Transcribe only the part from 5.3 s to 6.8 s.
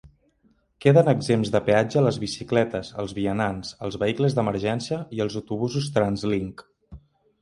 autobusos TransLink.